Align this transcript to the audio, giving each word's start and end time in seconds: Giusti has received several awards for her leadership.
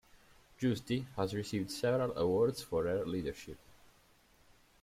Giusti 0.57 1.05
has 1.15 1.35
received 1.35 1.69
several 1.69 2.17
awards 2.17 2.59
for 2.59 2.85
her 2.85 3.05
leadership. 3.05 3.59